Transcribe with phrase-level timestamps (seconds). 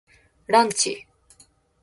[0.47, 1.05] ランチ